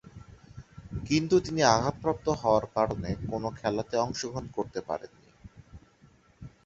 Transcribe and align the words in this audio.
কিন্তু 1.07 1.35
তিনি 1.45 1.61
আঘাতপ্রাপ্ত 1.73 2.27
হওয়ার 2.41 2.65
কারণে 2.75 3.09
কোন 3.29 3.43
খেলাতে 3.59 3.95
অংশগ্রহণ 3.97 4.45
করতে 4.55 4.79
পারেননি। 4.87 5.29